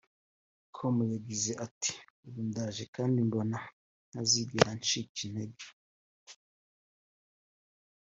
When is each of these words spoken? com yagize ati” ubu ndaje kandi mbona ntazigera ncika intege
com 0.75 0.95
yagize 1.13 1.51
ati” 1.65 1.93
ubu 2.25 2.39
ndaje 2.49 2.83
kandi 2.95 3.17
mbona 3.27 3.57
ntazigera 4.09 4.69
ncika 4.79 5.19
intege 5.27 5.65